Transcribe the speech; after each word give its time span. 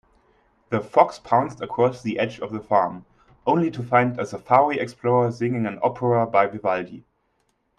The 0.71 0.81
fox 0.81 1.19
pounced 1.19 1.61
across 1.61 2.01
the 2.01 2.17
edge 2.17 2.39
of 2.39 2.51
the 2.51 2.59
farm, 2.59 3.05
only 3.45 3.69
to 3.69 3.83
find 3.83 4.19
a 4.19 4.25
safari 4.25 4.79
explorer 4.79 5.31
singing 5.31 5.67
an 5.67 5.77
opera 5.83 6.25
by 6.25 6.47
Vivaldi. 6.47 7.05